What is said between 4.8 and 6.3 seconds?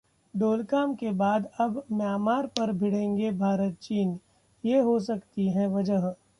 हो सकती है वजह